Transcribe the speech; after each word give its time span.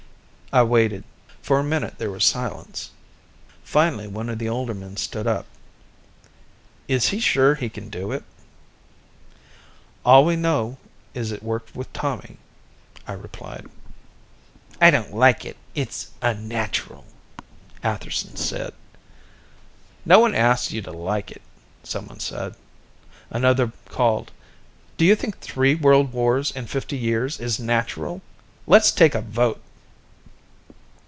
I 0.53 0.63
waited. 0.63 1.05
For 1.41 1.59
a 1.59 1.63
minute 1.63 1.97
there 1.97 2.11
was 2.11 2.25
silence. 2.25 2.91
Finally 3.63 4.09
one 4.09 4.27
of 4.27 4.37
the 4.37 4.49
older 4.49 4.73
men 4.73 4.97
stood 4.97 5.25
up. 5.25 5.45
"Is 6.89 7.07
he 7.07 7.21
sure 7.21 7.55
he 7.55 7.69
can 7.69 7.87
do 7.89 8.11
it?" 8.11 8.25
"All 10.03 10.25
we 10.25 10.35
know 10.35 10.77
is 11.13 11.31
it 11.31 11.41
worked 11.41 11.73
with 11.73 11.93
Tommy," 11.93 12.35
I 13.07 13.13
replied. 13.13 13.67
"I 14.81 14.91
don't 14.91 15.13
like 15.15 15.45
it; 15.45 15.55
it's 15.73 16.11
unnatural," 16.21 17.05
Atherson 17.81 18.35
said. 18.35 18.73
"No 20.03 20.19
one 20.19 20.35
asked 20.35 20.73
you 20.73 20.81
to 20.81 20.91
like 20.91 21.31
it," 21.31 21.41
someone 21.83 22.19
said. 22.19 22.55
Another 23.29 23.71
called: 23.87 24.31
"Do 24.97 25.05
you 25.05 25.15
think 25.15 25.39
three 25.39 25.75
world 25.75 26.11
wars 26.11 26.51
in 26.51 26.67
fifty 26.67 26.97
years 26.97 27.39
is 27.39 27.57
natural? 27.57 28.21
Let's 28.67 28.91
take 28.91 29.15
a 29.15 29.21
vote." 29.21 29.61